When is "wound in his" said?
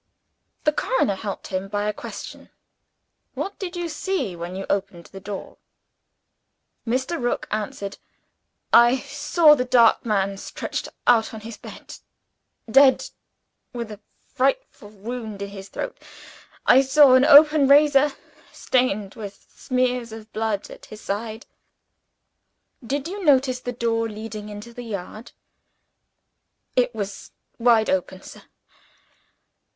14.89-15.69